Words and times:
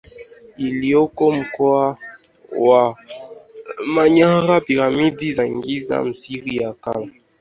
iliyoko 0.57 1.31
mkoa 1.31 1.97
wa 2.57 2.97
Manyara 3.87 4.61
Piramidi 4.61 5.31
za 5.31 5.47
Giza 5.47 6.03
Misri 6.03 6.55
ya 6.57 6.73
Kale 6.73 7.11